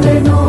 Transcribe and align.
puede 0.00 0.41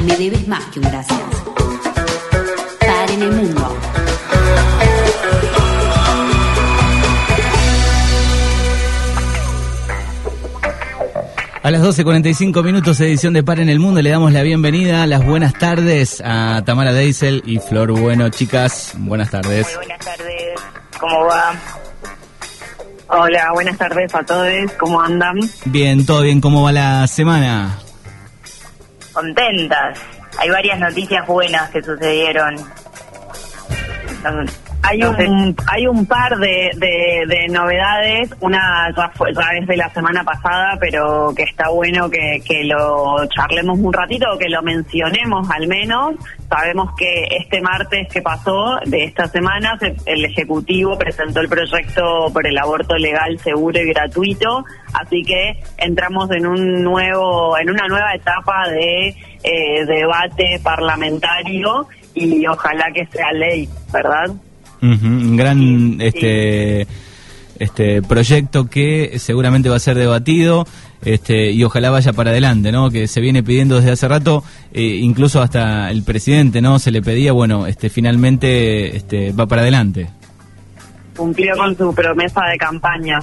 me 0.00 0.16
debes 0.16 0.46
más 0.48 0.64
que 0.66 0.80
un 0.80 0.88
gracias. 0.88 1.20
Para 2.80 3.12
en 3.12 3.22
el 3.22 3.32
mundo. 3.32 3.76
A 11.62 11.70
las 11.70 11.80
12.45 11.80 12.64
minutos, 12.64 13.00
edición 13.00 13.34
de 13.34 13.44
Par 13.44 13.60
en 13.60 13.68
el 13.68 13.78
Mundo, 13.78 14.02
le 14.02 14.10
damos 14.10 14.32
la 14.32 14.42
bienvenida, 14.42 15.06
las 15.06 15.24
buenas 15.24 15.52
tardes 15.52 16.20
a 16.24 16.62
Tamara 16.66 16.92
Deisel 16.92 17.40
y 17.46 17.60
Flor 17.60 17.92
Bueno. 17.92 18.28
Chicas, 18.30 18.94
buenas 18.98 19.30
tardes. 19.30 19.66
Muy 19.66 19.86
buenas 19.86 20.04
tardes, 20.04 20.60
¿cómo 20.98 21.24
va? 21.26 21.54
Hola, 23.10 23.52
buenas 23.52 23.78
tardes 23.78 24.12
a 24.12 24.24
todos, 24.24 24.48
¿cómo 24.80 25.00
andan? 25.00 25.38
Bien, 25.66 26.04
todo 26.04 26.22
bien, 26.22 26.40
¿cómo 26.40 26.64
va 26.64 26.72
la 26.72 27.06
semana? 27.06 27.78
Contentas. 29.12 29.98
Hay 30.38 30.50
varias 30.50 30.78
noticias 30.78 31.26
buenas 31.26 31.70
que 31.70 31.82
sucedieron. 31.82 32.56
Hay 34.84 34.98
no 34.98 35.10
un, 35.10 35.56
hay 35.72 35.86
un 35.86 36.04
par 36.06 36.36
de, 36.38 36.70
de, 36.76 37.24
de 37.28 37.48
novedades, 37.48 38.30
una 38.40 38.92
ya, 38.96 39.08
fue, 39.14 39.32
ya 39.32 39.56
es 39.60 39.66
de 39.66 39.76
la 39.76 39.88
semana 39.90 40.24
pasada, 40.24 40.76
pero 40.80 41.32
que 41.36 41.44
está 41.44 41.68
bueno 41.70 42.10
que, 42.10 42.42
que 42.44 42.64
lo 42.64 43.24
charlemos 43.28 43.78
un 43.78 43.92
ratito, 43.92 44.26
o 44.34 44.38
que 44.38 44.48
lo 44.48 44.60
mencionemos 44.62 45.48
al 45.50 45.68
menos. 45.68 46.14
Sabemos 46.48 46.90
que 46.98 47.26
este 47.30 47.60
martes 47.62 48.08
que 48.12 48.20
pasó 48.22 48.76
de 48.84 49.04
esta 49.04 49.28
semana, 49.28 49.78
se- 49.78 49.94
el 50.04 50.24
Ejecutivo 50.24 50.98
presentó 50.98 51.40
el 51.40 51.48
proyecto 51.48 52.26
por 52.32 52.44
el 52.46 52.58
aborto 52.58 52.96
legal, 52.96 53.38
seguro 53.38 53.80
y 53.80 53.86
gratuito, 53.88 54.64
así 54.94 55.22
que 55.22 55.62
entramos 55.78 56.30
en 56.32 56.44
un 56.46 56.82
nuevo, 56.82 57.56
en 57.56 57.70
una 57.70 57.86
nueva 57.86 58.14
etapa 58.14 58.68
de 58.68 59.14
eh, 59.44 59.84
debate 59.86 60.60
parlamentario 60.62 61.86
y 62.14 62.46
ojalá 62.46 62.86
que 62.92 63.06
sea 63.06 63.32
ley, 63.32 63.68
¿verdad? 63.92 64.30
Ujú, 64.82 65.06
un 65.06 65.36
gran 65.36 66.00
este 66.00 66.86
este 67.58 68.02
proyecto 68.02 68.64
que 68.68 69.18
seguramente 69.18 69.68
va 69.68 69.76
a 69.76 69.78
ser 69.78 69.96
debatido 69.96 70.66
este 71.04 71.52
y 71.52 71.62
ojalá 71.62 71.90
vaya 71.90 72.12
para 72.12 72.30
adelante, 72.30 72.72
¿no? 72.72 72.90
Que 72.90 73.06
se 73.06 73.20
viene 73.20 73.42
pidiendo 73.42 73.76
desde 73.76 73.92
hace 73.92 74.08
rato, 74.08 74.42
eh, 74.72 74.82
incluso 74.82 75.40
hasta 75.40 75.90
el 75.90 76.02
presidente, 76.02 76.60
¿no? 76.60 76.78
Se 76.78 76.90
le 76.90 77.02
pedía, 77.02 77.32
bueno, 77.32 77.66
este 77.66 77.90
finalmente 77.90 78.96
este 78.96 79.32
va 79.32 79.46
para 79.46 79.62
adelante. 79.62 80.08
cumplió 81.16 81.56
con 81.56 81.76
su 81.76 81.94
promesa 81.94 82.40
de 82.50 82.58
campaña. 82.58 83.18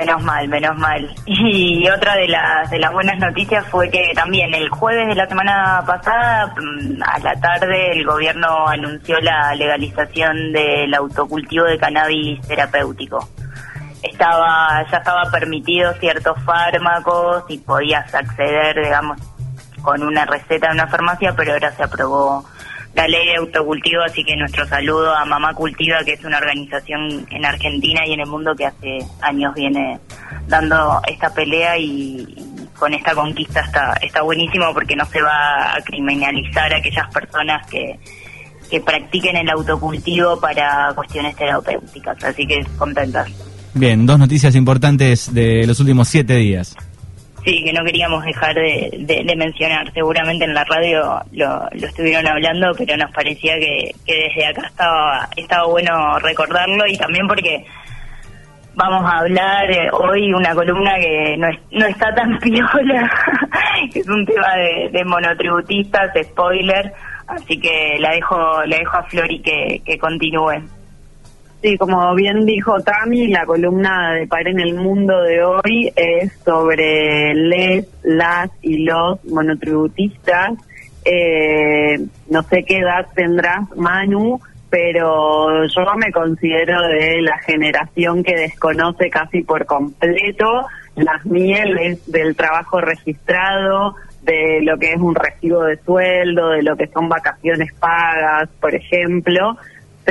Menos 0.00 0.22
mal, 0.22 0.48
menos 0.48 0.78
mal. 0.78 1.14
Y 1.26 1.86
otra 1.90 2.16
de 2.16 2.26
las 2.28 2.70
de 2.70 2.78
las 2.78 2.90
buenas 2.90 3.18
noticias 3.18 3.66
fue 3.66 3.90
que 3.90 4.12
también 4.14 4.54
el 4.54 4.70
jueves 4.70 5.08
de 5.08 5.14
la 5.14 5.26
semana 5.26 5.82
pasada, 5.86 6.54
mm, 6.56 7.02
a 7.02 7.18
la 7.18 7.34
tarde, 7.38 7.92
el 7.92 8.06
gobierno 8.06 8.66
anunció 8.66 9.20
la 9.20 9.54
legalización 9.54 10.52
del 10.52 10.94
autocultivo 10.94 11.66
de 11.66 11.78
cannabis 11.78 12.40
terapéutico. 12.48 13.28
Estaba 14.02 14.86
ya 14.90 14.96
estaba 14.96 15.30
permitido 15.30 15.92
ciertos 15.94 16.42
fármacos 16.44 17.44
y 17.48 17.58
podías 17.58 18.14
acceder, 18.14 18.82
digamos, 18.82 19.18
con 19.82 20.02
una 20.02 20.24
receta 20.24 20.68
en 20.68 20.72
una 20.74 20.86
farmacia, 20.86 21.34
pero 21.36 21.52
ahora 21.52 21.72
se 21.72 21.82
aprobó 21.82 22.46
la 22.94 23.06
ley 23.06 23.26
de 23.26 23.36
autocultivo, 23.36 24.02
así 24.02 24.24
que 24.24 24.36
nuestro 24.36 24.66
saludo 24.66 25.14
a 25.14 25.24
Mamá 25.24 25.54
Cultiva, 25.54 26.04
que 26.04 26.14
es 26.14 26.24
una 26.24 26.38
organización 26.38 27.26
en 27.30 27.44
Argentina 27.44 28.00
y 28.06 28.12
en 28.12 28.20
el 28.20 28.26
mundo 28.26 28.54
que 28.56 28.66
hace 28.66 28.98
años 29.20 29.54
viene 29.54 29.98
dando 30.48 31.00
esta 31.06 31.32
pelea 31.32 31.78
y, 31.78 32.26
con 32.80 32.94
esta 32.94 33.14
conquista 33.14 33.60
está, 33.60 33.92
está 34.00 34.22
buenísimo 34.22 34.72
porque 34.72 34.96
no 34.96 35.04
se 35.04 35.20
va 35.20 35.74
a 35.76 35.80
criminalizar 35.82 36.72
a 36.72 36.78
aquellas 36.78 37.12
personas 37.12 37.66
que, 37.66 37.98
que 38.70 38.80
practiquen 38.80 39.36
el 39.36 39.50
autocultivo 39.50 40.40
para 40.40 40.90
cuestiones 40.94 41.36
terapéuticas, 41.36 42.24
así 42.24 42.46
que 42.46 42.64
contentas. 42.78 43.30
Bien, 43.74 44.06
dos 44.06 44.18
noticias 44.18 44.54
importantes 44.56 45.32
de 45.32 45.66
los 45.66 45.78
últimos 45.78 46.08
siete 46.08 46.34
días. 46.36 46.74
Sí, 47.44 47.64
que 47.64 47.72
no 47.72 47.82
queríamos 47.84 48.22
dejar 48.24 48.54
de, 48.54 48.90
de- 48.98 49.36
mencionar. 49.36 49.90
Seguramente 49.94 50.44
en 50.44 50.52
la 50.54 50.64
radio 50.64 51.20
lo, 51.32 51.70
estuvieron 51.72 52.26
hablando, 52.26 52.72
pero 52.76 52.96
nos 52.98 53.10
parecía 53.12 53.58
que, 53.58 53.94
desde 54.06 54.46
acá 54.46 54.66
estaba, 54.66 55.28
estaba 55.36 55.66
bueno 55.66 56.18
recordarlo 56.18 56.86
y 56.86 56.96
también 56.98 57.26
porque 57.26 57.64
vamos 58.74 59.10
a 59.10 59.18
hablar 59.20 59.70
eh, 59.70 59.88
hoy 59.92 60.32
una 60.34 60.54
columna 60.54 60.96
que 60.98 61.36
no, 61.38 61.48
es- 61.48 61.58
no 61.70 61.86
está 61.86 62.14
tan 62.14 62.38
piola, 62.40 63.10
que 63.92 64.00
es 64.00 64.08
un 64.08 64.26
tema 64.26 64.54
de, 64.56 64.90
de 64.92 65.04
monotributistas, 65.04 66.10
spoiler, 66.22 66.92
así 67.26 67.58
que 67.58 67.96
la 68.00 68.10
dejo, 68.12 68.62
la 68.66 68.76
dejo 68.76 68.96
a 68.98 69.02
Flori 69.04 69.40
que, 69.40 69.80
que 69.84 69.98
continúe. 69.98 70.62
Sí, 71.62 71.76
como 71.76 72.14
bien 72.14 72.46
dijo 72.46 72.80
Tami, 72.80 73.28
la 73.28 73.44
columna 73.44 74.14
de 74.14 74.26
Par 74.26 74.48
en 74.48 74.60
el 74.60 74.76
Mundo 74.76 75.20
de 75.20 75.44
hoy 75.44 75.92
es 75.94 76.32
sobre 76.42 77.34
les, 77.34 77.86
las 78.02 78.50
y 78.62 78.84
los 78.84 79.22
monotributistas. 79.26 80.52
Eh, 81.04 81.98
no 82.30 82.42
sé 82.44 82.64
qué 82.66 82.78
edad 82.78 83.06
tendrás, 83.14 83.68
Manu, 83.76 84.40
pero 84.70 85.66
yo 85.66 85.82
me 85.98 86.10
considero 86.12 86.80
de 86.88 87.20
la 87.20 87.36
generación 87.40 88.22
que 88.22 88.36
desconoce 88.36 89.10
casi 89.10 89.42
por 89.42 89.66
completo 89.66 90.66
las 90.96 91.26
mieles 91.26 92.10
del 92.10 92.36
trabajo 92.36 92.80
registrado, 92.80 93.96
de 94.22 94.60
lo 94.62 94.78
que 94.78 94.92
es 94.92 94.98
un 94.98 95.14
recibo 95.14 95.64
de 95.64 95.76
sueldo, 95.78 96.50
de 96.50 96.62
lo 96.62 96.74
que 96.76 96.86
son 96.86 97.10
vacaciones 97.10 97.70
pagas, 97.74 98.48
por 98.60 98.74
ejemplo. 98.74 99.58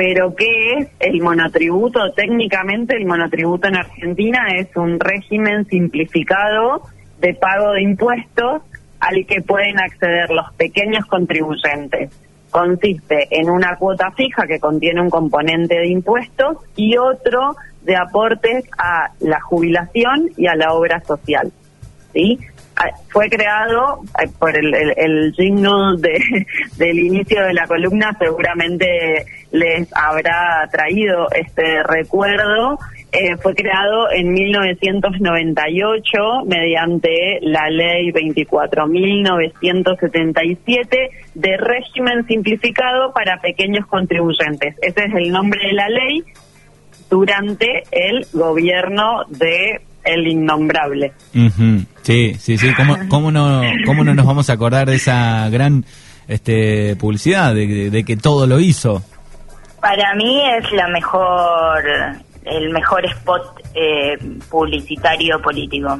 Pero 0.00 0.34
¿qué 0.34 0.78
es 0.78 0.88
el 0.98 1.20
monotributo? 1.20 2.10
Técnicamente 2.12 2.96
el 2.96 3.04
monotributo 3.04 3.68
en 3.68 3.76
Argentina 3.76 4.46
es 4.56 4.74
un 4.74 4.98
régimen 4.98 5.66
simplificado 5.66 6.84
de 7.20 7.34
pago 7.34 7.72
de 7.72 7.82
impuestos 7.82 8.62
al 8.98 9.26
que 9.26 9.42
pueden 9.42 9.78
acceder 9.78 10.30
los 10.30 10.54
pequeños 10.54 11.04
contribuyentes. 11.04 12.10
Consiste 12.48 13.28
en 13.30 13.50
una 13.50 13.76
cuota 13.76 14.10
fija 14.12 14.46
que 14.46 14.58
contiene 14.58 15.02
un 15.02 15.10
componente 15.10 15.74
de 15.78 15.88
impuestos 15.88 16.56
y 16.76 16.96
otro 16.96 17.56
de 17.82 17.96
aportes 17.96 18.64
a 18.78 19.10
la 19.20 19.42
jubilación 19.42 20.30
y 20.34 20.46
a 20.46 20.54
la 20.54 20.72
obra 20.72 21.02
social. 21.02 21.52
¿sí? 22.14 22.38
Ah, 22.74 22.88
Fue 23.10 23.28
creado 23.28 24.00
eh, 24.18 24.30
por 24.38 24.56
el, 24.56 24.74
el, 24.74 24.94
el 24.96 25.32
jingle 25.34 25.98
de, 25.98 26.46
del 26.78 26.98
inicio 27.00 27.44
de 27.44 27.52
la 27.52 27.66
columna, 27.66 28.16
seguramente 28.18 29.26
les 29.52 29.88
habrá 29.94 30.68
traído 30.70 31.28
este 31.32 31.82
recuerdo. 31.82 32.78
Eh, 33.12 33.36
fue 33.42 33.56
creado 33.56 34.08
en 34.12 34.32
1998 34.32 36.44
mediante 36.46 37.40
la 37.42 37.68
ley 37.68 38.12
24.977 38.12 41.10
de 41.34 41.56
régimen 41.56 42.24
simplificado 42.28 43.12
para 43.12 43.40
pequeños 43.40 43.84
contribuyentes. 43.86 44.76
Ese 44.80 45.06
es 45.06 45.14
el 45.14 45.32
nombre 45.32 45.58
de 45.66 45.72
la 45.72 45.88
ley 45.88 46.22
durante 47.10 47.82
el 47.90 48.24
gobierno 48.32 49.24
de 49.28 49.80
el 50.04 50.28
innombrable. 50.28 51.12
Sí, 52.02 52.34
sí, 52.38 52.56
sí. 52.56 52.68
¿Cómo, 52.76 52.96
cómo, 53.08 53.32
no, 53.32 53.62
¿Cómo 53.84 54.04
no 54.04 54.14
nos 54.14 54.24
vamos 54.24 54.48
a 54.50 54.52
acordar 54.52 54.88
de 54.88 54.94
esa 54.96 55.48
gran 55.50 55.84
este, 56.28 56.94
publicidad, 56.96 57.54
de, 57.54 57.90
de 57.90 58.04
que 58.04 58.16
todo 58.16 58.46
lo 58.46 58.60
hizo? 58.60 59.02
Para 59.80 60.14
mí 60.14 60.42
es 60.58 60.70
la 60.72 60.88
mejor, 60.88 61.82
el 62.44 62.70
mejor 62.70 63.04
spot 63.06 63.60
eh, 63.74 64.16
publicitario 64.50 65.40
político. 65.40 65.98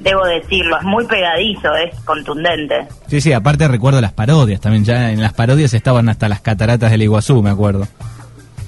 Debo 0.00 0.24
decirlo, 0.26 0.76
es 0.78 0.82
muy 0.82 1.04
pegadizo, 1.06 1.74
es 1.74 1.94
contundente. 2.04 2.86
Sí, 3.06 3.20
sí, 3.20 3.32
aparte 3.32 3.68
recuerdo 3.68 4.00
las 4.00 4.12
parodias 4.12 4.60
también. 4.60 4.84
Ya 4.84 5.10
en 5.10 5.20
las 5.20 5.34
parodias 5.34 5.74
estaban 5.74 6.08
hasta 6.08 6.28
las 6.28 6.40
cataratas 6.40 6.90
del 6.90 7.02
Iguazú, 7.02 7.42
me 7.42 7.50
acuerdo. 7.50 7.86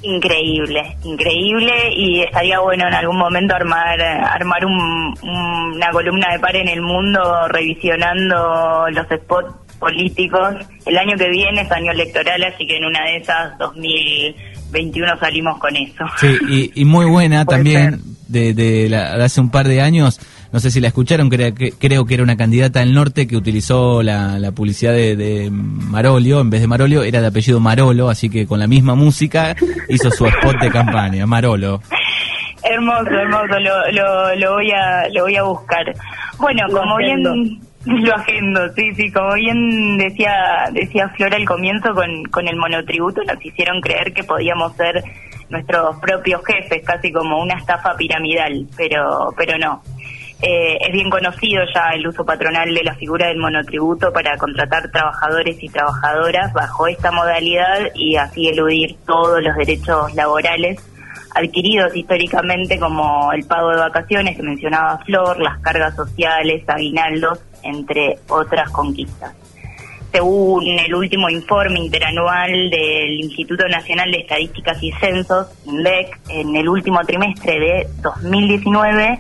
Increíble, 0.03 0.97
increíble 1.05 1.73
y 1.95 2.23
estaría 2.23 2.59
bueno 2.59 2.88
en 2.88 2.93
algún 2.95 3.17
momento 3.17 3.55
armar 3.55 4.00
armar 4.03 4.67
un- 4.67 5.15
una 5.23 5.91
columna 5.93 6.33
de 6.33 6.41
par 6.41 6.56
en 6.56 6.67
el 6.69 6.83
mundo 6.83 7.47
revisionando 7.49 8.87
los 8.91 9.06
spots 9.06 9.55
políticos. 9.82 10.55
El 10.87 10.96
año 10.96 11.17
que 11.19 11.29
viene 11.29 11.62
es 11.62 11.73
año 11.73 11.90
electoral, 11.90 12.40
así 12.44 12.64
que 12.67 12.76
en 12.76 12.84
una 12.84 13.05
de 13.05 13.17
esas 13.17 13.58
2021 13.58 15.19
salimos 15.19 15.58
con 15.58 15.75
eso. 15.76 16.05
Sí, 16.19 16.37
y, 16.49 16.81
y 16.82 16.84
muy 16.84 17.06
buena 17.06 17.44
también 17.56 18.00
de, 18.29 18.55
de, 18.55 18.88
la- 18.88 19.17
de 19.19 19.25
hace 19.25 19.40
un 19.40 19.50
par 19.50 19.67
de 19.67 19.81
años. 19.82 20.20
No 20.52 20.61
sé 20.61 20.70
si 20.70 20.81
la 20.81 20.88
escucharon, 20.88 21.31
creo 21.31 21.55
que, 21.55 21.73
creo 21.73 22.05
que 22.05 22.14
era 22.14 22.23
una 22.23 22.37
candidata 22.37 22.81
del 22.81 22.93
norte 22.93 23.26
que 23.26 23.37
utilizó 23.37 24.02
la, 24.02 24.38
la 24.38 24.52
publicidad 24.52 24.93
de, 24.93 25.17
de 25.17 25.49
Marolio, 25.50 26.40
en 26.43 26.50
vez 26.50 26.61
de 26.61 26.67
Marolio 26.69 27.02
era 27.02 27.20
de 27.23 27.26
apellido 27.28 27.58
Marolo, 27.58 28.08
así 28.11 28.28
que 28.28 28.46
con 28.46 28.58
la 28.61 28.67
misma 28.67 28.94
música 28.94 29.56
hizo 29.88 30.11
su 30.11 30.26
spot 30.26 30.61
de 30.61 30.70
campaña, 30.70 31.26
Marolo. 31.26 31.81
Hermoso, 32.62 33.08
hermoso, 33.11 33.58
lo, 33.61 33.90
lo, 33.93 34.35
lo 34.37 34.52
voy 34.55 34.70
a 34.70 35.08
lo 35.12 35.23
voy 35.23 35.37
a 35.37 35.43
buscar. 35.43 35.85
Bueno, 36.38 36.67
Lo 36.69 36.78
como 36.81 36.96
bien 36.99 37.61
lo 37.87 38.14
agendo, 38.14 38.69
sí, 38.75 38.94
sí, 38.94 39.11
como 39.11 39.34
bien 39.34 39.99
decía 39.99 40.69
decía 40.73 41.08
Flora 41.17 41.37
al 41.37 41.44
comienzo 41.44 41.93
con, 41.94 42.25
con 42.25 42.46
el 42.46 42.56
monotributo 42.56 43.23
nos 43.25 43.44
hicieron 43.44 43.81
creer 43.81 44.12
que 44.12 44.23
podíamos 44.23 44.76
ser 44.76 45.02
nuestros 45.49 45.96
propios 46.00 46.43
jefes, 46.44 46.82
casi 46.84 47.12
como 47.12 47.43
una 47.43 47.55
estafa 47.55 47.96
piramidal, 47.96 48.67
pero 48.76 49.34
pero 49.37 49.58
no. 49.58 49.82
Eh, 50.44 50.76
es 50.81 50.93
bien 50.93 51.08
conocido 51.08 51.62
ya 51.73 51.90
el 51.94 52.05
uso 52.05 52.25
patronal 52.25 52.75
de 52.75 52.82
la 52.82 52.96
figura 52.96 53.29
del 53.29 53.38
monotributo 53.38 54.12
para 54.12 54.37
contratar 54.37 54.90
trabajadores 54.90 55.62
y 55.62 55.69
trabajadoras 55.69 56.52
bajo 56.52 56.88
esta 56.88 57.12
modalidad 57.12 57.90
y 57.94 58.17
así 58.17 58.49
eludir 58.49 58.96
todos 59.06 59.40
los 59.40 59.55
derechos 59.55 60.12
laborales 60.14 60.85
adquiridos 61.34 61.94
históricamente 61.96 62.79
como 62.79 63.32
el 63.32 63.44
pago 63.44 63.70
de 63.70 63.76
vacaciones 63.76 64.37
que 64.37 64.43
mencionaba 64.43 64.99
Flor, 65.05 65.40
las 65.40 65.58
cargas 65.61 65.94
sociales, 65.94 66.62
aguinaldos, 66.69 67.40
entre 67.62 68.19
otras 68.29 68.70
conquistas. 68.70 69.34
Según 70.12 70.67
el 70.67 70.94
último 70.94 71.31
informe 71.31 71.81
interanual 71.81 72.69
del 72.69 73.20
Instituto 73.20 73.67
Nacional 73.67 74.11
de 74.11 74.19
Estadísticas 74.19 74.82
y 74.82 74.93
Censos, 74.93 75.46
INDEC, 75.64 76.20
en 76.29 76.55
el 76.55 76.69
último 76.69 77.00
trimestre 77.05 77.58
de 77.58 77.88
2019, 78.02 79.19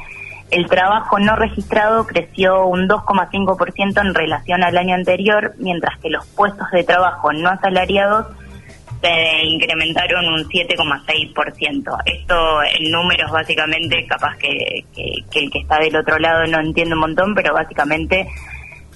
el 0.50 0.66
trabajo 0.66 1.18
no 1.18 1.34
registrado 1.34 2.06
creció 2.06 2.66
un 2.66 2.86
2,5% 2.86 4.00
en 4.02 4.14
relación 4.14 4.62
al 4.62 4.76
año 4.76 4.94
anterior, 4.94 5.54
mientras 5.56 5.98
que 5.98 6.10
los 6.10 6.26
puestos 6.26 6.70
de 6.72 6.84
trabajo 6.84 7.32
no 7.32 7.48
asalariados 7.48 8.26
se 9.02 9.44
incrementaron 9.44 10.24
un 10.26 10.44
7,6%. 10.48 11.96
Esto 12.06 12.62
en 12.62 12.90
números 12.90 13.30
básicamente, 13.30 14.06
capaz 14.06 14.36
que, 14.38 14.84
el 14.96 15.50
que 15.50 15.58
está 15.58 15.78
del 15.78 15.96
otro 15.96 16.18
lado 16.18 16.46
no 16.46 16.60
entiende 16.60 16.94
un 16.94 17.00
montón, 17.00 17.34
pero 17.34 17.52
básicamente 17.52 18.26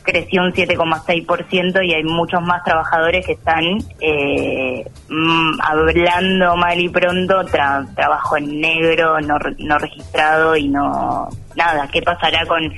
creció 0.03 0.43
un 0.43 0.53
7,6% 0.53 1.85
y 1.85 1.93
hay 1.93 2.05
muchos 2.05 2.41
más 2.41 2.62
trabajadores 2.62 3.26
que 3.26 3.32
están 3.32 3.64
eh, 4.00 4.85
mm, 5.08 5.61
hablando 5.61 6.55
mal 6.56 6.79
y 6.81 6.88
pronto, 6.88 7.43
tra- 7.43 7.93
trabajo 7.97 8.37
en 8.37 8.61
negro, 8.61 9.20
no, 9.20 9.37
no 9.58 9.79
registrado 9.79 10.56
y 10.56 10.69
no... 10.69 11.29
Nada, 11.56 11.88
¿qué 11.91 12.03
pasará 12.03 12.47
con, 12.47 12.73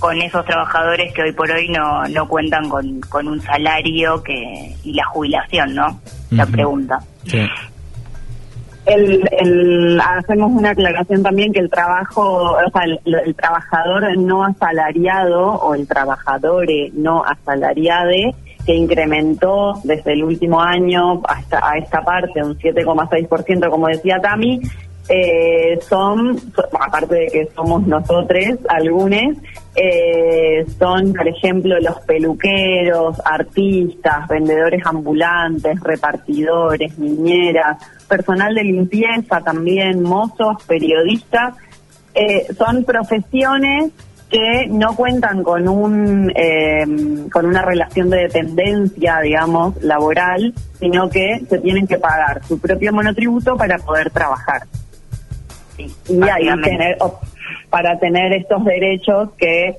con 0.00 0.20
esos 0.20 0.44
trabajadores 0.44 1.12
que 1.14 1.22
hoy 1.22 1.32
por 1.32 1.48
hoy 1.50 1.68
no, 1.68 2.08
no 2.08 2.26
cuentan 2.26 2.68
con, 2.68 3.00
con 3.02 3.28
un 3.28 3.40
salario 3.40 4.20
que 4.22 4.74
y 4.82 4.94
la 4.94 5.04
jubilación, 5.04 5.74
¿no? 5.76 6.00
La 6.30 6.46
pregunta. 6.46 6.98
Sí. 7.26 7.46
El, 8.86 9.22
el- 9.38 10.00
hacemos 10.00 10.50
una 10.52 10.70
aclaración 10.70 11.22
también 11.22 11.52
que 11.52 11.60
el 11.60 11.70
trabajo, 11.70 12.52
o 12.54 12.70
sea, 12.72 12.82
el, 12.84 12.98
el 13.26 13.34
trabajador 13.34 14.16
no 14.18 14.42
asalariado 14.44 15.52
o 15.52 15.74
el 15.74 15.86
trabajador 15.86 16.66
no 16.94 17.22
asalariade 17.24 18.34
que 18.66 18.74
incrementó 18.74 19.74
desde 19.84 20.14
el 20.14 20.24
último 20.24 20.60
año 20.60 21.20
hasta 21.28 21.60
a 21.66 21.76
esta 21.78 22.02
parte 22.02 22.42
un 22.42 22.56
7,6%, 22.58 23.70
como 23.70 23.86
decía 23.86 24.18
Tami, 24.20 24.60
eh, 25.08 25.78
son, 25.88 26.38
so- 26.38 26.68
aparte 26.80 27.14
de 27.14 27.26
que 27.28 27.48
somos 27.54 27.86
nosotros, 27.86 28.58
algunos, 28.68 29.36
eh, 29.74 30.64
son, 30.78 31.12
por 31.12 31.26
ejemplo, 31.26 31.80
los 31.80 31.98
peluqueros, 32.00 33.20
artistas, 33.24 34.28
vendedores 34.28 34.84
ambulantes, 34.84 35.80
repartidores, 35.80 36.98
niñeras, 36.98 37.78
personal 38.08 38.54
de 38.54 38.64
limpieza 38.64 39.40
también, 39.40 40.02
mozos, 40.02 40.62
periodistas, 40.66 41.54
eh, 42.14 42.46
son 42.56 42.84
profesiones 42.84 43.92
que 44.28 44.68
no 44.68 44.94
cuentan 44.94 45.42
con 45.42 45.66
un 45.66 46.30
eh, 46.36 46.84
con 47.32 47.46
una 47.46 47.62
relación 47.62 48.10
de 48.10 48.18
dependencia, 48.18 49.18
digamos, 49.20 49.82
laboral, 49.82 50.54
sino 50.78 51.10
que 51.10 51.40
se 51.48 51.58
tienen 51.58 51.86
que 51.88 51.98
pagar 51.98 52.44
su 52.44 52.60
propio 52.60 52.92
monotributo 52.92 53.56
para 53.56 53.78
poder 53.78 54.10
trabajar 54.10 54.62
Y 56.08 56.14
ahí 56.22 56.46
básicamente. 56.46 56.70
tener 56.70 56.98
para 57.68 57.98
tener 57.98 58.32
estos 58.32 58.64
derechos 58.64 59.30
que 59.38 59.76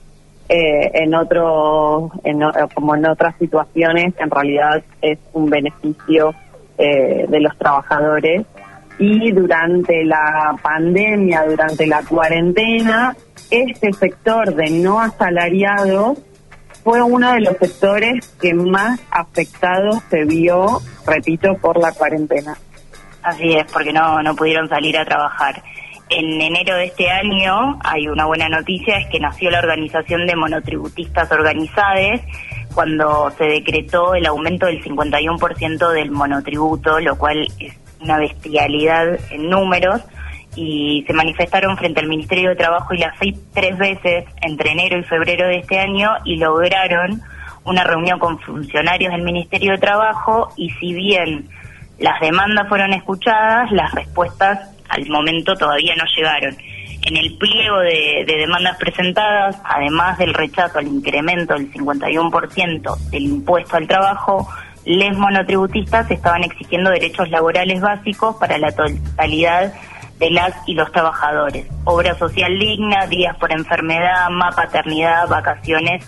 eh, 0.49 0.91
en 0.93 1.13
otros 1.13 2.11
en 2.23 2.41
como 2.73 2.95
en 2.95 3.05
otras 3.05 3.35
situaciones 3.37 4.13
en 4.17 4.29
realidad 4.29 4.83
es 5.01 5.19
un 5.33 5.49
beneficio 5.49 6.33
eh, 6.77 7.25
de 7.27 7.39
los 7.39 7.57
trabajadores 7.57 8.45
y 8.99 9.31
durante 9.31 10.03
la 10.03 10.55
pandemia 10.61 11.45
durante 11.45 11.87
la 11.87 12.03
cuarentena 12.03 13.15
este 13.49 13.93
sector 13.93 14.53
de 14.55 14.69
no 14.71 14.99
asalariados 14.99 16.19
fue 16.83 17.01
uno 17.01 17.33
de 17.33 17.41
los 17.41 17.57
sectores 17.57 18.27
que 18.41 18.53
más 18.53 18.99
afectados 19.11 19.99
se 20.09 20.25
vio 20.25 20.81
repito 21.05 21.55
por 21.61 21.79
la 21.79 21.91
cuarentena 21.93 22.57
Así 23.23 23.53
es, 23.53 23.71
porque 23.71 23.93
no, 23.93 24.21
no 24.23 24.35
pudieron 24.35 24.67
salir 24.67 24.97
a 24.97 25.05
trabajar. 25.05 25.61
En 26.13 26.41
enero 26.41 26.75
de 26.75 26.85
este 26.85 27.09
año 27.09 27.79
hay 27.85 28.09
una 28.09 28.25
buena 28.25 28.49
noticia, 28.49 28.97
es 28.97 29.07
que 29.07 29.17
nació 29.17 29.49
la 29.49 29.59
Organización 29.59 30.27
de 30.27 30.35
Monotributistas 30.35 31.31
Organizadas 31.31 32.19
cuando 32.75 33.31
se 33.37 33.45
decretó 33.45 34.13
el 34.13 34.25
aumento 34.25 34.65
del 34.65 34.83
51% 34.83 35.91
del 35.93 36.11
monotributo, 36.11 36.99
lo 36.99 37.17
cual 37.17 37.47
es 37.59 37.79
una 38.01 38.17
bestialidad 38.17 39.19
en 39.31 39.49
números, 39.49 40.01
y 40.57 41.05
se 41.07 41.13
manifestaron 41.13 41.77
frente 41.77 42.01
al 42.01 42.09
Ministerio 42.09 42.49
de 42.49 42.55
Trabajo 42.57 42.93
y 42.93 42.97
la 42.97 43.13
FIP 43.13 43.37
tres 43.53 43.77
veces 43.77 44.25
entre 44.41 44.71
enero 44.71 44.99
y 44.99 45.03
febrero 45.03 45.47
de 45.47 45.59
este 45.59 45.79
año 45.79 46.09
y 46.25 46.35
lograron 46.35 47.21
una 47.63 47.85
reunión 47.85 48.19
con 48.19 48.37
funcionarios 48.39 49.13
del 49.13 49.21
Ministerio 49.21 49.71
de 49.71 49.77
Trabajo 49.77 50.49
y 50.57 50.71
si 50.71 50.93
bien 50.93 51.47
las 51.99 52.19
demandas 52.19 52.67
fueron 52.67 52.91
escuchadas, 52.91 53.71
las 53.71 53.93
respuestas 53.93 54.70
al 54.91 55.07
momento 55.09 55.55
todavía 55.55 55.95
no 55.95 56.03
llegaron. 56.15 56.55
En 57.03 57.17
el 57.17 57.35
pliego 57.37 57.79
de, 57.79 58.23
de 58.27 58.37
demandas 58.37 58.77
presentadas, 58.77 59.57
además 59.63 60.17
del 60.19 60.33
rechazo 60.35 60.77
al 60.77 60.87
incremento 60.87 61.55
del 61.55 61.71
51% 61.73 63.09
del 63.09 63.23
impuesto 63.23 63.75
al 63.77 63.87
trabajo, 63.87 64.47
les 64.85 65.17
monotributistas 65.17 66.09
estaban 66.11 66.43
exigiendo 66.43 66.89
derechos 66.91 67.29
laborales 67.29 67.81
básicos 67.81 68.35
para 68.37 68.57
la 68.59 68.71
totalidad 68.71 69.73
de 70.19 70.29
las 70.29 70.53
y 70.67 70.75
los 70.75 70.91
trabajadores. 70.91 71.65
Obra 71.85 72.13
social 72.15 72.57
digna, 72.59 73.07
días 73.07 73.35
por 73.37 73.51
enfermedad, 73.51 74.29
más 74.29 74.53
paternidad, 74.55 75.27
vacaciones, 75.27 76.07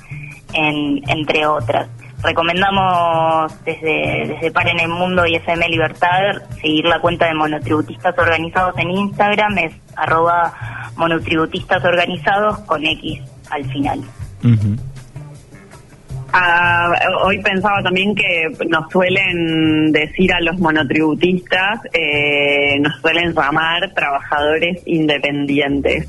en- 0.54 1.02
entre 1.10 1.48
otras. 1.48 1.88
Recomendamos 2.24 3.54
desde, 3.66 4.28
desde 4.28 4.52
Par 4.52 4.68
en 4.70 4.80
el 4.80 4.88
Mundo 4.88 5.26
y 5.26 5.36
FM 5.36 5.68
Libertad 5.68 6.42
seguir 6.62 6.86
la 6.86 7.00
cuenta 7.00 7.28
de 7.28 7.34
monotributistas 7.34 8.18
organizados 8.18 8.78
en 8.78 8.92
Instagram, 8.92 9.58
es 9.58 9.74
arroba 9.98 10.54
monotributistas 10.96 11.84
organizados 11.84 12.60
con 12.60 12.86
X 12.86 13.22
al 13.50 13.66
final. 13.66 14.02
Ah, 16.32 16.92
hoy 17.26 17.42
pensaba 17.44 17.84
también 17.84 18.16
que 18.16 18.48
nos 18.68 18.92
suelen 18.92 19.92
decir 19.92 20.34
a 20.34 20.42
los 20.42 20.58
monotributistas, 20.60 21.82
eh, 21.94 22.80
nos 22.80 23.00
suelen 23.02 23.34
llamar 23.34 23.94
trabajadores 23.94 24.82
independientes. 24.86 26.08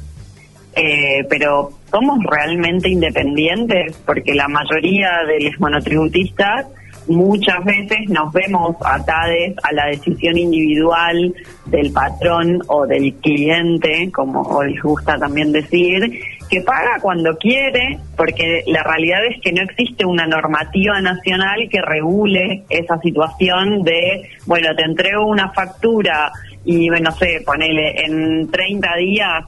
Eh, 0.76 1.24
pero 1.28 1.70
¿somos 1.90 2.18
realmente 2.24 2.88
independientes? 2.88 3.96
Porque 4.04 4.34
la 4.34 4.48
mayoría 4.48 5.22
de 5.26 5.40
los 5.40 5.60
monotributistas 5.60 6.66
muchas 7.08 7.62
veces 7.64 8.08
nos 8.08 8.32
vemos 8.32 8.76
atades 8.84 9.54
a 9.62 9.72
la 9.72 9.86
decisión 9.86 10.38
individual 10.38 11.34
del 11.66 11.92
patrón 11.92 12.60
o 12.68 12.86
del 12.86 13.14
cliente, 13.14 14.10
como 14.12 14.62
les 14.62 14.80
gusta 14.82 15.18
también 15.18 15.52
decir, 15.52 16.20
que 16.48 16.60
paga 16.62 16.98
cuando 17.00 17.36
quiere, 17.36 17.98
porque 18.16 18.62
la 18.66 18.82
realidad 18.82 19.24
es 19.26 19.40
que 19.40 19.52
no 19.52 19.62
existe 19.62 20.04
una 20.04 20.26
normativa 20.26 21.00
nacional 21.00 21.68
que 21.70 21.80
regule 21.82 22.64
esa 22.68 22.98
situación 22.98 23.82
de, 23.82 24.28
bueno, 24.46 24.74
te 24.76 24.84
entrego 24.84 25.26
una 25.26 25.50
factura 25.50 26.32
y, 26.64 26.88
no 26.88 27.12
sé, 27.12 27.42
ponele, 27.44 28.04
en 28.04 28.50
30 28.50 28.96
días 28.96 29.44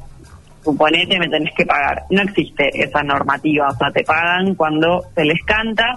suponete 0.67 1.19
me 1.19 1.29
tenés 1.29 1.55
que 1.55 1.65
pagar. 1.65 2.03
No 2.11 2.23
existe 2.23 2.69
esa 2.75 3.03
normativa, 3.03 3.69
o 3.69 3.77
sea, 3.77 3.91
te 3.93 4.03
pagan 4.03 4.55
cuando 4.57 5.05
se 5.15 5.25
les 5.25 5.41
canta 5.45 5.95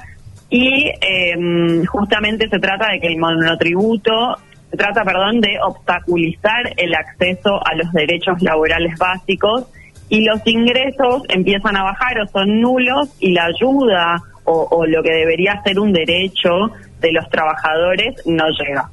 y 0.50 0.92
em, 1.02 1.84
justamente 1.86 2.48
se 2.48 2.60
trata 2.60 2.88
de 2.92 3.00
que 3.00 3.08
el 3.08 3.18
monotributo, 3.18 4.38
se 4.70 4.78
trata, 4.78 5.04
perdón, 5.04 5.42
de 5.42 5.58
obstaculizar 5.62 6.74
el 6.78 6.94
acceso 6.94 7.60
a 7.66 7.76
los 7.76 7.92
derechos 7.92 8.42
laborales 8.42 8.98
básicos 9.00 9.66
y 10.08 10.24
los 10.24 10.40
ingresos 10.46 11.24
empiezan 11.30 11.76
a 11.76 11.84
bajar 11.84 12.20
o 12.22 12.28
son 12.28 12.62
nulos 12.62 13.10
y 13.20 13.32
la 13.32 13.46
ayuda 13.46 14.22
o, 14.44 14.68
o 14.70 14.86
lo 14.86 15.02
que 15.02 15.12
debería 15.12 15.62
ser 15.64 15.80
un 15.80 15.92
derecho 15.92 16.72
de 17.00 17.12
los 17.12 17.28
trabajadores 17.30 18.16
no 18.26 18.46
llega. 18.50 18.90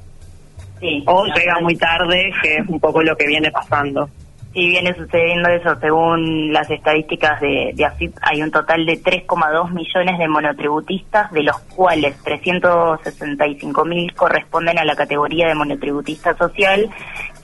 Sí, 0.81 1.03
O 1.07 1.25
llega 1.25 1.59
muy 1.61 1.75
tarde, 1.77 2.31
que 2.43 2.57
es 2.57 2.69
un 2.69 2.79
poco 2.79 3.03
lo 3.03 3.17
que 3.17 3.27
viene 3.27 3.51
pasando. 3.51 4.09
Sí, 4.57 4.69
viene 4.69 4.95
sucediendo 4.95 5.51
eso. 5.51 5.79
Según 5.81 6.51
las 6.51 6.71
estadísticas 6.71 7.39
de, 7.43 7.73
de 7.75 7.85
AFIP, 7.85 8.17
hay 8.23 8.43
un 8.43 8.51
total 8.51 8.87
de 8.87 8.95
3,2 9.03 9.71
millones 9.71 10.19
de 10.19 10.29
monotributistas, 10.29 11.31
de 11.33 11.43
los 11.43 11.59
cuales 11.77 12.17
365 12.25 13.85
mil 13.85 14.15
corresponden 14.15 14.79
a 14.79 14.85
la 14.87 14.97
categoría 14.97 15.47
de 15.49 15.55
monotributista 15.55 16.35
social, 16.39 16.89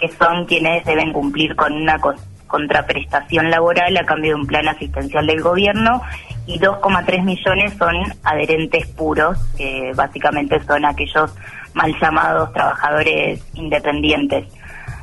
que 0.01 0.09
son 0.09 0.47
quienes 0.47 0.87
deben 0.87 1.13
cumplir 1.13 1.55
con 1.55 1.75
una 1.75 1.99
co- 1.99 2.15
contraprestación 2.47 3.51
laboral 3.51 3.95
a 3.99 4.05
cambio 4.07 4.31
de 4.31 4.41
un 4.41 4.47
plan 4.47 4.67
asistencial 4.69 5.27
del 5.27 5.43
gobierno, 5.43 6.01
y 6.47 6.59
2,3 6.59 7.25
millones 7.25 7.75
son 7.75 7.95
adherentes 8.25 8.87
puros, 8.89 9.39
que 9.59 9.93
básicamente 9.95 10.59
son 10.61 10.87
aquellos 10.87 11.35
mal 11.75 11.95
llamados 12.01 12.51
trabajadores 12.55 13.47
independientes. 13.53 14.47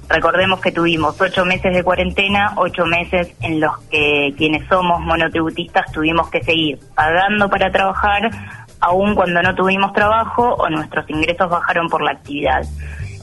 Recordemos 0.10 0.60
que 0.60 0.72
tuvimos 0.72 1.22
ocho 1.22 1.46
meses 1.46 1.72
de 1.72 1.84
cuarentena, 1.84 2.54
ocho 2.56 2.84
meses 2.88 3.32
en 3.42 3.60
los 3.60 3.78
que 3.92 4.34
quienes 4.36 4.68
somos 4.68 5.00
monotributistas 5.02 5.92
tuvimos 5.92 6.32
que 6.32 6.44
seguir 6.44 6.80
pagando 6.96 7.48
para 7.48 7.72
trabajar, 7.72 8.32
aun 8.80 9.14
cuando 9.14 9.44
no 9.44 9.54
tuvimos 9.54 9.94
trabajo 9.94 10.56
o 10.56 10.68
nuestros 10.68 11.08
ingresos 11.12 11.48
bajaron 11.48 11.90
por 11.90 12.02
la 12.02 12.12
actividad. 12.12 12.64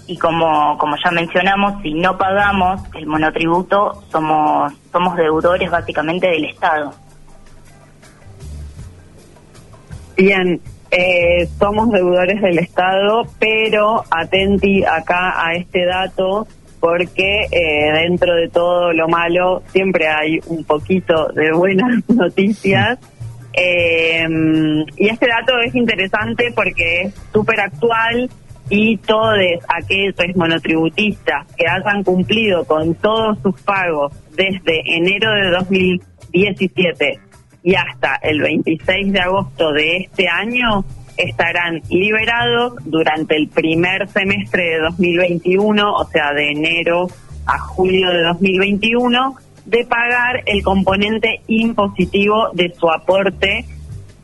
Y 0.06 0.16
como, 0.16 0.78
como 0.78 0.94
ya 1.04 1.10
mencionamos, 1.10 1.82
si 1.82 1.92
no 1.92 2.16
pagamos 2.16 2.80
el 2.94 3.06
monotributo, 3.06 4.04
somos, 4.12 4.72
somos 4.92 5.16
deudores 5.16 5.68
básicamente 5.68 6.28
del 6.28 6.44
Estado. 6.44 6.94
Bien, 10.16 10.60
eh, 10.92 11.48
somos 11.58 11.90
deudores 11.90 12.40
del 12.40 12.60
Estado, 12.60 13.24
pero 13.40 14.04
atenti 14.08 14.84
acá 14.84 15.44
a 15.44 15.54
este 15.54 15.84
dato 15.84 16.46
porque 16.80 17.46
eh, 17.50 17.92
dentro 18.02 18.34
de 18.34 18.48
todo 18.48 18.92
lo 18.92 19.08
malo 19.08 19.62
siempre 19.72 20.06
hay 20.08 20.38
un 20.46 20.64
poquito 20.64 21.28
de 21.34 21.52
buenas 21.52 22.02
noticias. 22.08 22.98
Eh, 23.52 24.26
y 24.96 25.08
este 25.08 25.26
dato 25.26 25.58
es 25.64 25.74
interesante 25.74 26.52
porque 26.54 27.02
es 27.02 27.14
súper 27.32 27.60
actual 27.60 28.28
y 28.68 28.96
todos 28.98 29.38
aquellos 29.68 30.14
monotributistas 30.36 31.46
que 31.56 31.66
hayan 31.68 32.02
cumplido 32.02 32.64
con 32.64 32.94
todos 32.96 33.38
sus 33.42 33.60
pagos 33.62 34.12
desde 34.34 34.82
enero 34.84 35.32
de 35.32 35.50
2017 35.52 37.20
y 37.62 37.74
hasta 37.74 38.16
el 38.22 38.40
26 38.40 39.12
de 39.12 39.20
agosto 39.20 39.72
de 39.72 39.96
este 39.98 40.28
año 40.28 40.84
estarán 41.16 41.82
liberados 41.90 42.74
durante 42.84 43.36
el 43.36 43.48
primer 43.48 44.08
semestre 44.08 44.62
de 44.64 44.78
2021, 44.80 45.92
o 45.94 46.04
sea, 46.08 46.32
de 46.32 46.50
enero 46.50 47.08
a 47.46 47.58
julio 47.58 48.10
de 48.10 48.22
2021, 48.24 49.36
de 49.64 49.84
pagar 49.86 50.42
el 50.46 50.62
componente 50.62 51.40
impositivo 51.48 52.50
de 52.54 52.72
su 52.78 52.90
aporte 52.90 53.64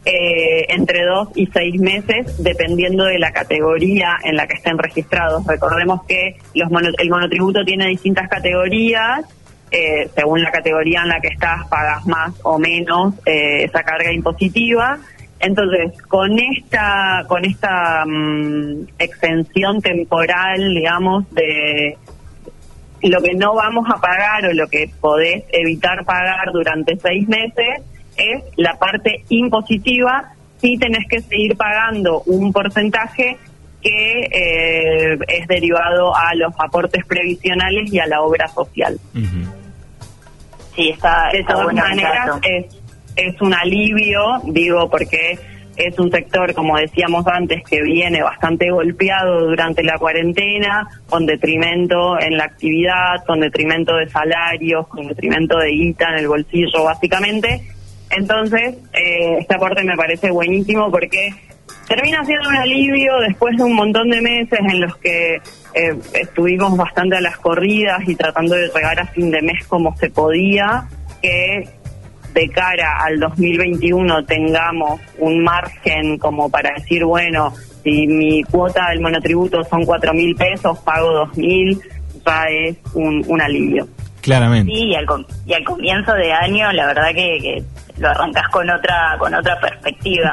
eh, 0.04 0.66
entre 0.68 1.04
dos 1.04 1.28
y 1.36 1.46
seis 1.46 1.80
meses, 1.80 2.42
dependiendo 2.42 3.04
de 3.04 3.18
la 3.20 3.30
categoría 3.32 4.16
en 4.24 4.36
la 4.36 4.46
que 4.48 4.54
estén 4.54 4.76
registrados. 4.78 5.46
Recordemos 5.46 6.02
que 6.08 6.36
los 6.54 6.70
mono- 6.70 6.90
el 6.98 7.08
monotributo 7.08 7.64
tiene 7.64 7.86
distintas 7.88 8.28
categorías. 8.28 9.24
eh, 9.74 10.10
según 10.14 10.42
la 10.42 10.50
categoría 10.50 11.00
en 11.02 11.08
la 11.08 11.18
que 11.20 11.28
estás, 11.28 11.66
pagas 11.68 12.04
más 12.06 12.34
o 12.42 12.58
menos 12.58 13.14
eh, 13.24 13.64
esa 13.64 13.82
carga 13.84 14.12
impositiva. 14.12 14.98
Entonces, 15.42 16.00
con 16.02 16.38
esta, 16.38 17.24
con 17.26 17.44
esta 17.44 18.04
mm, 18.06 18.86
extensión 18.96 19.82
temporal, 19.82 20.72
digamos, 20.72 21.28
de 21.34 21.98
lo 23.02 23.20
que 23.20 23.34
no 23.34 23.52
vamos 23.56 23.84
a 23.92 24.00
pagar 24.00 24.46
o 24.46 24.52
lo 24.52 24.68
que 24.68 24.88
podés 25.00 25.42
evitar 25.50 26.04
pagar 26.04 26.52
durante 26.52 26.96
seis 26.96 27.26
meses 27.28 27.82
es 28.16 28.44
la 28.56 28.78
parte 28.78 29.24
impositiva. 29.30 30.32
Sí 30.58 30.78
tenés 30.78 31.08
que 31.08 31.20
seguir 31.20 31.56
pagando 31.56 32.22
un 32.26 32.52
porcentaje 32.52 33.36
que 33.82 34.20
eh, 34.30 35.18
es 35.26 35.48
derivado 35.48 36.14
a 36.14 36.36
los 36.36 36.54
aportes 36.56 37.04
previsionales 37.04 37.92
y 37.92 37.98
a 37.98 38.06
la 38.06 38.22
obra 38.22 38.46
social. 38.46 38.96
Sí, 40.76 40.90
está, 40.90 41.30
De 41.32 41.40
está 41.40 41.54
todas 41.54 41.64
bueno 41.64 41.84
el 41.84 41.96
maneras, 41.96 42.30
es, 42.42 42.81
es 43.16 43.40
un 43.40 43.54
alivio, 43.54 44.40
digo, 44.44 44.88
porque 44.88 45.38
es 45.76 45.98
un 45.98 46.10
sector, 46.10 46.54
como 46.54 46.76
decíamos 46.76 47.26
antes, 47.26 47.62
que 47.64 47.82
viene 47.82 48.22
bastante 48.22 48.70
golpeado 48.70 49.48
durante 49.48 49.82
la 49.82 49.96
cuarentena, 49.98 50.86
con 51.08 51.26
detrimento 51.26 52.20
en 52.20 52.36
la 52.36 52.44
actividad, 52.44 53.24
con 53.26 53.40
detrimento 53.40 53.96
de 53.96 54.08
salarios, 54.08 54.86
con 54.88 55.06
detrimento 55.06 55.58
de 55.58 55.70
guita 55.70 56.08
en 56.10 56.18
el 56.18 56.28
bolsillo, 56.28 56.84
básicamente. 56.84 57.62
Entonces, 58.10 58.76
eh, 58.92 59.38
este 59.40 59.54
aporte 59.54 59.82
me 59.84 59.96
parece 59.96 60.30
buenísimo 60.30 60.90
porque 60.90 61.30
termina 61.88 62.22
siendo 62.24 62.48
un 62.48 62.56
alivio 62.56 63.18
después 63.20 63.56
de 63.56 63.64
un 63.64 63.74
montón 63.74 64.10
de 64.10 64.20
meses 64.20 64.60
en 64.60 64.80
los 64.80 64.96
que 64.98 65.36
eh, 65.36 65.98
estuvimos 66.20 66.76
bastante 66.76 67.16
a 67.16 67.20
las 67.22 67.38
corridas 67.38 68.06
y 68.06 68.14
tratando 68.14 68.54
de 68.54 68.68
llegar 68.68 69.00
a 69.00 69.06
fin 69.06 69.30
de 69.30 69.40
mes 69.40 69.66
como 69.66 69.96
se 69.96 70.10
podía, 70.10 70.86
que 71.22 71.64
de 72.32 72.48
cara 72.48 72.98
al 73.04 73.18
2021 73.20 74.24
tengamos 74.24 75.00
un 75.18 75.42
margen 75.42 76.18
como 76.18 76.48
para 76.50 76.70
decir, 76.74 77.04
bueno, 77.04 77.52
si 77.82 78.06
mi 78.06 78.42
cuota 78.44 78.88
del 78.90 79.00
monotributo 79.00 79.62
son 79.64 79.84
cuatro 79.84 80.12
mil 80.14 80.34
pesos, 80.36 80.78
pago 80.80 81.12
dos 81.12 81.36
mil, 81.36 81.80
ya 82.24 82.44
es 82.44 82.76
un, 82.94 83.24
un 83.26 83.40
alivio. 83.40 83.86
Claramente. 84.20 84.72
Sí, 84.72 84.84
y 84.84 84.94
al, 84.94 85.06
y 85.46 85.52
al 85.52 85.64
comienzo 85.64 86.14
de 86.14 86.32
año, 86.32 86.70
la 86.72 86.86
verdad 86.86 87.08
que, 87.08 87.38
que 87.40 87.64
lo 87.98 88.08
arrancás 88.08 88.48
con 88.50 88.70
otra 88.70 89.16
con 89.18 89.34
otra 89.34 89.58
perspectiva. 89.60 90.32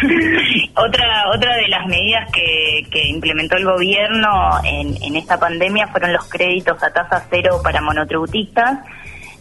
otra 0.76 1.28
otra 1.34 1.56
de 1.56 1.68
las 1.68 1.86
medidas 1.86 2.30
que, 2.32 2.88
que 2.90 3.08
implementó 3.08 3.56
el 3.56 3.64
gobierno 3.64 4.28
en, 4.64 4.96
en 5.02 5.16
esta 5.16 5.38
pandemia 5.38 5.88
fueron 5.88 6.12
los 6.12 6.28
créditos 6.28 6.80
a 6.82 6.92
tasa 6.92 7.26
cero 7.28 7.60
para 7.62 7.80
monotributistas. 7.80 8.78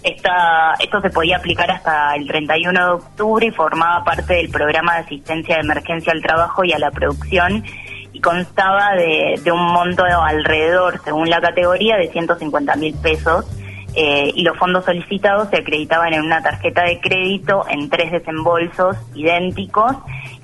Esta, 0.03 0.75
esto 0.79 1.01
se 1.01 1.09
podía 1.09 1.37
aplicar 1.37 1.69
hasta 1.71 2.15
el 2.15 2.27
31 2.27 2.79
de 2.79 2.91
octubre 2.91 3.45
y 3.47 3.51
formaba 3.51 4.03
parte 4.03 4.35
del 4.35 4.49
programa 4.49 4.95
de 4.95 4.99
asistencia 5.01 5.55
de 5.55 5.61
emergencia 5.61 6.13
al 6.13 6.21
trabajo 6.21 6.63
y 6.63 6.71
a 6.71 6.79
la 6.79 6.91
producción 6.91 7.63
y 8.13 8.21
constaba 8.21 8.95
de, 8.95 9.39
de 9.43 9.51
un 9.51 9.61
monto 9.61 10.03
alrededor, 10.03 11.01
según 11.03 11.29
la 11.29 11.41
categoría, 11.41 11.97
de 11.97 12.07
150 12.09 12.75
mil 12.77 12.95
pesos 12.95 13.45
eh, 13.95 14.31
y 14.35 14.43
los 14.43 14.55
fondos 14.57 14.85
solicitados 14.85 15.49
se 15.49 15.57
acreditaban 15.57 16.13
en 16.13 16.21
una 16.21 16.43
tarjeta 16.43 16.83
de 16.83 16.99
crédito 16.99 17.65
en 17.67 17.89
tres 17.89 18.11
desembolsos 18.11 18.95
idénticos 19.15 19.95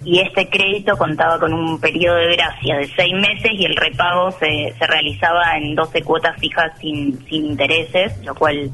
y 0.03 0.19
este 0.19 0.49
crédito 0.49 0.97
contaba 0.97 1.39
con 1.39 1.53
un 1.53 1.79
periodo 1.79 2.15
de 2.15 2.35
gracia 2.35 2.77
de 2.77 2.87
seis 2.95 3.13
meses 3.13 3.51
y 3.53 3.65
el 3.65 3.75
repago 3.75 4.31
se, 4.31 4.73
se 4.77 4.87
realizaba 4.87 5.57
en 5.57 5.75
12 5.75 6.01
cuotas 6.01 6.39
fijas 6.39 6.71
sin, 6.79 7.23
sin 7.27 7.45
intereses, 7.45 8.17
lo 8.25 8.33
cual 8.33 8.71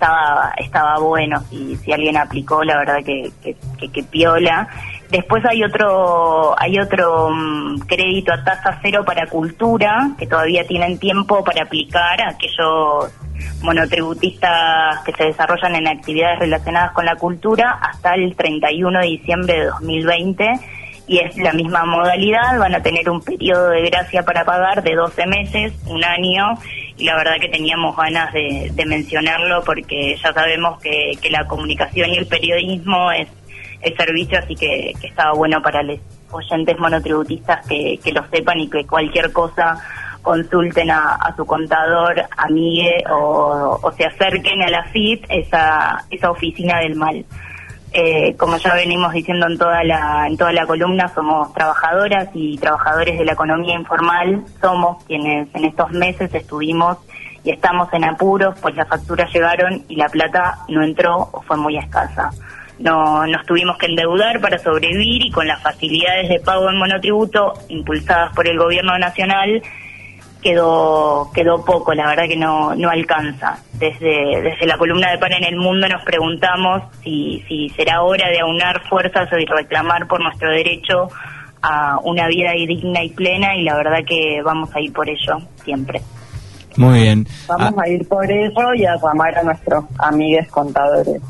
estaba 0.00 0.54
estaba 0.56 0.98
bueno. 0.98 1.40
Si, 1.50 1.76
si 1.76 1.92
alguien 1.92 2.16
aplicó 2.16 2.64
la 2.64 2.78
verdad 2.78 2.98
que, 3.04 3.30
que, 3.42 4.02
piola. 4.02 4.68
Después 5.10 5.44
hay 5.44 5.62
otro 5.62 6.58
hay 6.58 6.78
otro 6.78 7.30
mm, 7.30 7.80
crédito 7.80 8.32
a 8.32 8.42
tasa 8.42 8.78
cero 8.82 9.04
para 9.04 9.26
cultura 9.26 10.10
que 10.18 10.26
todavía 10.26 10.66
tienen 10.66 10.98
tiempo 10.98 11.44
para 11.44 11.62
aplicar 11.62 12.20
aquellos 12.22 13.12
monotributistas 13.62 15.00
que 15.04 15.12
se 15.12 15.24
desarrollan 15.24 15.74
en 15.74 15.88
actividades 15.88 16.38
relacionadas 16.38 16.92
con 16.92 17.04
la 17.04 17.16
cultura 17.16 17.78
hasta 17.80 18.14
el 18.14 18.34
31 18.36 19.00
de 19.00 19.06
diciembre 19.06 19.54
de 19.60 19.66
2020 19.66 20.46
y 21.10 21.18
es 21.18 21.36
la 21.38 21.52
misma 21.52 21.84
modalidad, 21.84 22.56
van 22.60 22.72
a 22.72 22.82
tener 22.82 23.10
un 23.10 23.20
periodo 23.20 23.70
de 23.70 23.82
gracia 23.90 24.22
para 24.22 24.44
pagar 24.44 24.80
de 24.80 24.94
12 24.94 25.26
meses, 25.26 25.72
un 25.86 26.04
año, 26.04 26.56
y 26.96 27.02
la 27.02 27.16
verdad 27.16 27.32
que 27.40 27.48
teníamos 27.48 27.96
ganas 27.96 28.32
de, 28.32 28.84
mencionarlo 28.86 29.60
porque 29.64 30.16
ya 30.22 30.32
sabemos 30.32 30.80
que, 30.80 31.18
que 31.20 31.28
la 31.30 31.48
comunicación 31.48 32.10
y 32.10 32.16
el 32.16 32.26
periodismo 32.28 33.10
es 33.10 33.26
el 33.80 33.96
servicio, 33.96 34.38
así 34.38 34.54
que, 34.54 34.92
que 35.00 35.08
estaba 35.08 35.32
bueno 35.32 35.60
para 35.60 35.82
los 35.82 35.98
oyentes 36.30 36.78
monotributistas 36.78 37.66
que, 37.66 37.98
que 37.98 38.12
lo 38.12 38.24
sepan 38.28 38.60
y 38.60 38.70
que 38.70 38.86
cualquier 38.86 39.32
cosa 39.32 39.82
consulten 40.22 40.92
a, 40.92 41.16
a 41.16 41.34
su 41.34 41.44
contador, 41.44 42.22
amigue 42.36 43.02
o, 43.10 43.80
o 43.82 43.92
se 43.96 44.04
acerquen 44.04 44.62
a 44.62 44.70
la 44.70 44.84
FIT, 44.84 45.24
esa, 45.28 46.04
esa 46.08 46.30
oficina 46.30 46.78
del 46.78 46.94
mal. 46.94 47.24
Eh, 47.92 48.36
como 48.36 48.56
ya 48.56 48.74
venimos 48.74 49.12
diciendo 49.12 49.46
en 49.48 49.58
toda 49.58 49.82
la 49.82 50.26
en 50.28 50.36
toda 50.36 50.52
la 50.52 50.64
columna, 50.64 51.08
somos 51.08 51.52
trabajadoras 51.52 52.28
y 52.34 52.56
trabajadores 52.58 53.18
de 53.18 53.24
la 53.24 53.32
economía 53.32 53.74
informal. 53.74 54.44
Somos 54.60 55.02
quienes 55.04 55.52
en 55.54 55.64
estos 55.64 55.90
meses 55.90 56.32
estuvimos 56.32 56.98
y 57.42 57.50
estamos 57.50 57.92
en 57.92 58.04
apuros, 58.04 58.58
pues 58.60 58.76
las 58.76 58.88
facturas 58.88 59.32
llegaron 59.32 59.84
y 59.88 59.96
la 59.96 60.08
plata 60.08 60.58
no 60.68 60.82
entró 60.82 61.30
o 61.32 61.42
fue 61.42 61.56
muy 61.56 61.76
escasa. 61.78 62.30
No, 62.78 63.26
nos 63.26 63.44
tuvimos 63.44 63.76
que 63.76 63.86
endeudar 63.86 64.40
para 64.40 64.58
sobrevivir 64.58 65.26
y 65.26 65.30
con 65.30 65.46
las 65.46 65.62
facilidades 65.62 66.28
de 66.28 66.40
pago 66.40 66.70
en 66.70 66.78
monotributo 66.78 67.54
impulsadas 67.68 68.34
por 68.34 68.48
el 68.48 68.58
gobierno 68.58 68.96
nacional 68.98 69.62
quedó 70.42 71.30
quedó 71.34 71.64
poco, 71.64 71.92
la 71.94 72.08
verdad 72.08 72.24
que 72.28 72.36
no, 72.36 72.74
no 72.74 72.90
alcanza. 72.90 73.58
Desde, 73.74 74.42
desde 74.42 74.66
la 74.66 74.76
columna 74.78 75.10
de 75.10 75.18
Pan 75.18 75.32
en 75.32 75.44
el 75.44 75.56
Mundo 75.56 75.88
nos 75.88 76.02
preguntamos 76.04 76.82
si, 77.02 77.42
si 77.48 77.68
será 77.70 78.02
hora 78.02 78.28
de 78.28 78.40
aunar 78.40 78.82
fuerzas 78.88 79.28
y 79.38 79.44
reclamar 79.46 80.06
por 80.06 80.22
nuestro 80.22 80.50
derecho 80.50 81.08
a 81.62 81.98
una 82.02 82.26
vida 82.28 82.52
digna 82.52 83.02
y 83.04 83.10
plena 83.10 83.54
y 83.56 83.64
la 83.64 83.76
verdad 83.76 83.98
que 84.06 84.40
vamos 84.42 84.74
a 84.74 84.80
ir 84.80 84.92
por 84.92 85.08
ello 85.08 85.38
siempre. 85.62 86.00
Muy 86.76 87.00
bien. 87.02 87.26
Vamos 87.48 87.74
Ah, 87.76 87.82
a 87.84 87.88
ir 87.88 88.06
por 88.08 88.30
eso 88.30 88.74
y 88.74 88.84
a 88.86 88.96
llamar 88.96 89.36
a 89.36 89.42
nuestros 89.42 89.84
amigues 89.98 90.48
contadores. 90.48 91.20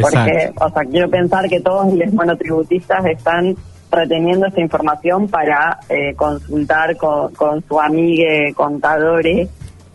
Porque, 0.00 0.52
o 0.60 0.68
sea, 0.70 0.84
quiero 0.84 1.08
pensar 1.10 1.48
que 1.48 1.60
todos 1.60 1.92
los 1.94 2.12
monotributistas 2.12 3.04
están 3.06 3.56
reteniendo 3.90 4.46
esta 4.46 4.60
información 4.60 5.28
para 5.28 5.80
eh, 5.88 6.14
consultar 6.14 6.96
con, 6.96 7.34
con 7.34 7.64
su 7.66 7.80
amigue 7.80 8.52
contadores 8.54 9.48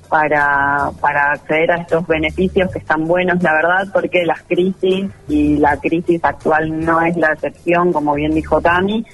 para, 0.10 0.92
para 1.02 1.32
acceder 1.32 1.72
a 1.72 1.78
estos 1.78 2.06
beneficios 2.08 2.72
que 2.72 2.80
están 2.80 3.06
buenos, 3.06 3.42
la 3.42 3.54
verdad, 3.54 3.88
porque 3.92 4.26
las 4.26 4.42
crisis 4.44 5.10
y 5.28 5.58
la 5.58 5.78
crisis 5.78 6.24
actual 6.24 6.80
no 6.80 7.02
es 7.02 7.16
la 7.18 7.34
excepción, 7.34 7.92
como 7.92 8.14
bien 8.14 8.34
dijo 8.34 8.62
Tami, 8.62 9.06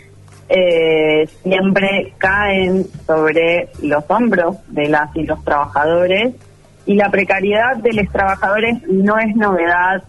eh, 0.49 1.27
siempre 1.43 2.13
caen 2.17 2.85
sobre 3.07 3.69
los 3.81 4.03
hombros 4.09 4.57
de 4.67 4.89
las 4.89 5.15
y 5.15 5.23
los 5.23 5.43
trabajadores 5.43 6.33
y 6.85 6.95
la 6.95 7.09
precariedad 7.09 7.77
de 7.77 7.93
los 7.93 8.11
trabajadores 8.11 8.83
no 8.87 9.17
es 9.17 9.35
novedad, 9.35 10.03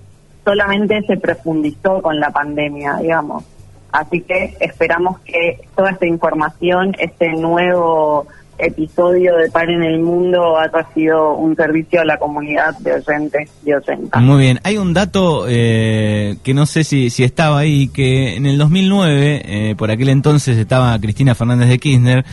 solamente 0.45 1.01
se 1.07 1.17
profundizó 1.17 2.03
con 2.03 2.19
la 2.19 2.31
pandemia, 2.31 2.97
digamos. 3.01 3.45
Así 3.93 4.23
que 4.23 4.57
esperamos 4.61 5.21
que 5.21 5.61
toda 5.77 5.91
esta 5.91 6.07
información, 6.07 6.95
este 6.99 7.29
nuevo 7.35 8.27
episodio 8.59 9.37
de 9.37 9.51
Par 9.51 9.69
en 9.71 9.83
el 9.83 10.01
Mundo 10.01 10.59
haya 10.59 10.87
sido 10.95 11.35
un 11.35 11.57
servicio 11.57 12.01
a 12.01 12.05
la 12.05 12.19
comunidad 12.19 12.77
de 12.79 12.95
oyentes 12.95 13.51
y. 13.65 14.21
Muy 14.21 14.41
bien, 14.41 14.61
hay 14.63 14.79
un 14.79 14.95
dato 14.95 15.47
eh, 15.49 16.37
que 16.43 16.55
no 16.55 16.67
sé 16.67 16.85
si, 16.85 17.11
si 17.11 17.25
estaba 17.25 17.59
ahí, 17.59 17.89
que 17.89 18.37
en 18.37 18.47
el 18.47 18.59
2009, 18.59 19.43
eh, 19.45 19.75
por 19.77 19.91
aquel 19.91 20.09
entonces 20.09 20.57
estaba 20.57 20.99
Cristina 20.99 21.35
Fernández 21.35 21.69
de 21.69 21.79
Kirchner, 21.79 22.25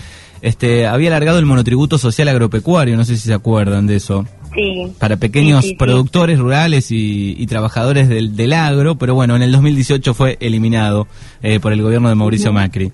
este, 0.42 0.88
había 0.88 1.10
alargado 1.10 1.40
el 1.40 1.46
monotributo 1.46 1.98
social 1.98 2.28
agropecuario, 2.28 2.96
no 2.96 3.04
sé 3.04 3.18
si 3.18 3.28
se 3.28 3.34
acuerdan 3.34 3.88
de 3.88 3.98
eso, 3.98 4.26
Sí. 4.60 4.94
para 5.00 5.18
pequeños 5.18 5.62
Sí, 5.62 5.70
sí, 5.70 5.74
sí. 5.74 5.76
productores 5.78 6.38
rurales 6.40 6.92
y, 6.92 7.36
y 7.38 7.48
trabajadores 7.48 8.10
del, 8.10 8.36
del 8.36 8.54
agro, 8.54 8.96
pero 8.96 9.16
bueno, 9.16 9.36
en 9.36 9.42
el 9.42 9.52
2018 9.52 10.14
fue 10.14 10.38
eliminado 10.42 11.08
eh, 11.42 11.60
por 11.60 11.72
el 11.74 11.82
gobierno 11.82 12.10
de 12.10 12.16
Mauricio 12.16 12.52
Macri. 12.52 12.92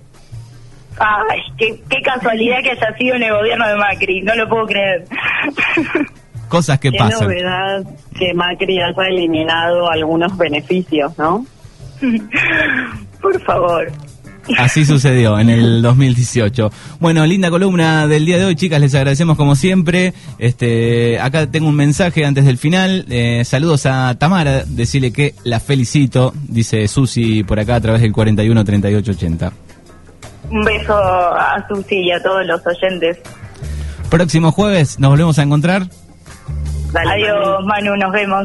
Ay, 0.98 1.40
qué, 1.58 1.78
qué 1.90 2.00
casualidad 2.02 2.62
que 2.62 2.70
haya 2.70 2.96
sido 2.96 3.16
en 3.16 3.22
el 3.24 3.32
gobierno 3.34 3.68
de 3.68 3.76
Macri, 3.76 4.22
no 4.22 4.34
lo 4.34 4.48
puedo 4.48 4.66
creer. 4.66 5.04
Cosas 6.48 6.78
que 6.78 6.92
Qué 6.92 6.98
pasan. 6.98 7.24
novedad 7.24 7.84
que 8.16 8.32
Macri 8.32 8.78
haya 8.80 9.08
eliminado 9.10 9.90
algunos 9.90 10.36
beneficios, 10.38 11.12
¿no? 11.18 11.44
Por 13.20 13.40
favor. 13.42 13.90
Así 14.58 14.84
sucedió 14.84 15.38
en 15.38 15.50
el 15.50 15.82
2018. 15.82 16.70
Bueno, 17.00 17.26
linda 17.26 17.50
columna 17.50 18.06
del 18.06 18.24
día 18.24 18.38
de 18.38 18.44
hoy, 18.44 18.54
chicas, 18.54 18.80
les 18.80 18.94
agradecemos 18.94 19.36
como 19.36 19.56
siempre. 19.56 20.14
Este, 20.38 21.18
acá 21.20 21.46
tengo 21.46 21.68
un 21.68 21.76
mensaje 21.76 22.24
antes 22.24 22.44
del 22.44 22.58
final. 22.58 23.06
Eh, 23.08 23.42
saludos 23.44 23.86
a 23.86 24.14
Tamara, 24.18 24.64
decirle 24.64 25.12
que 25.12 25.34
la 25.44 25.60
felicito, 25.60 26.32
dice 26.48 26.86
Susi 26.88 27.42
por 27.42 27.58
acá 27.58 27.76
a 27.76 27.80
través 27.80 28.00
del 28.02 28.12
41 28.12 28.64
38 28.64 29.10
80. 29.12 29.52
Un 30.50 30.64
beso 30.64 30.94
a 30.96 31.64
Susi 31.68 31.96
y 31.96 32.12
a 32.12 32.22
todos 32.22 32.46
los 32.46 32.60
oyentes. 32.66 33.18
Próximo 34.10 34.52
jueves 34.52 35.00
nos 35.00 35.10
volvemos 35.10 35.38
a 35.38 35.42
encontrar. 35.42 35.88
Dale, 36.92 37.10
Adiós, 37.10 37.64
Manu, 37.64 37.96
nos 37.96 38.12
vemos. 38.12 38.44